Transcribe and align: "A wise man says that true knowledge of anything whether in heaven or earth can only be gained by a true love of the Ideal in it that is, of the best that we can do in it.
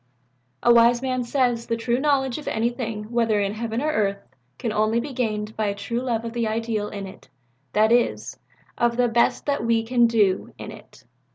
"A 0.63 0.73
wise 0.73 1.03
man 1.03 1.23
says 1.23 1.67
that 1.67 1.77
true 1.81 1.99
knowledge 1.99 2.39
of 2.39 2.47
anything 2.47 3.03
whether 3.11 3.39
in 3.39 3.53
heaven 3.53 3.83
or 3.83 3.91
earth 3.91 4.25
can 4.57 4.71
only 4.73 4.99
be 4.99 5.13
gained 5.13 5.55
by 5.55 5.67
a 5.67 5.75
true 5.75 6.01
love 6.01 6.25
of 6.25 6.33
the 6.33 6.47
Ideal 6.47 6.89
in 6.89 7.05
it 7.05 7.29
that 7.73 7.91
is, 7.91 8.39
of 8.79 8.97
the 8.97 9.07
best 9.07 9.45
that 9.45 9.63
we 9.63 9.83
can 9.83 10.07
do 10.07 10.55
in 10.57 10.71
it. 10.71 11.03